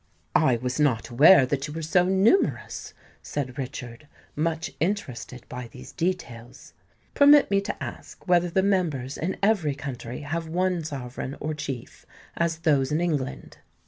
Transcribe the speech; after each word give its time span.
"I 0.33 0.55
was 0.55 0.79
not 0.79 1.09
aware 1.09 1.45
that 1.45 1.67
you 1.67 1.73
were 1.75 1.83
so 1.83 2.05
numerous," 2.05 2.95
said 3.21 3.59
Richard, 3.59 4.07
much 4.35 4.71
interested 4.79 5.47
by 5.47 5.67
these 5.67 5.91
details. 5.91 6.73
"Permit 7.13 7.51
me 7.51 7.61
to 7.61 7.83
ask 7.83 8.27
whether 8.27 8.49
the 8.49 8.63
members 8.63 9.15
in 9.15 9.37
every 9.43 9.75
country 9.75 10.21
have 10.21 10.47
one 10.47 10.83
sovereign 10.83 11.37
or 11.39 11.53
chief, 11.53 12.07
as 12.35 12.57
those 12.65 12.91
in 12.91 12.99
England?" 12.99 13.59